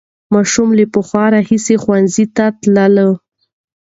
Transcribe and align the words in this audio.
ماشومان 0.33 0.75
له 0.79 0.85
پخوا 0.93 1.25
راهیسې 1.35 1.75
ښوونځي 1.81 2.25
ته 2.35 2.45
تلل. 2.61 2.97